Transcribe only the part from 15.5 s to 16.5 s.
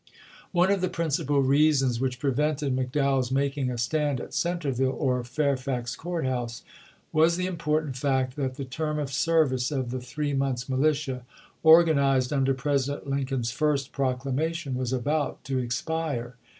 expire.